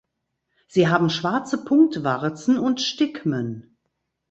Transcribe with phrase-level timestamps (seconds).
[0.67, 3.77] Sie haben schwarze Punktwarzen und Stigmen.